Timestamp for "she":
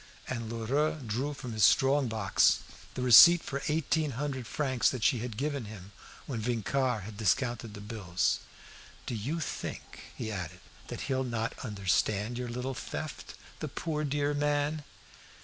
5.03-5.19